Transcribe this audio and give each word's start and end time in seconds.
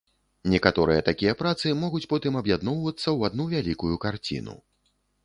Некаторыя 0.51 1.01
такія 1.09 1.33
працы 1.41 1.73
могуць 1.81 2.03
потым 2.13 2.39
аб'ядноўвацца 2.41 3.05
ў 3.17 3.31
адну 3.31 3.47
вялікую 3.53 3.93
карціну. 4.07 4.57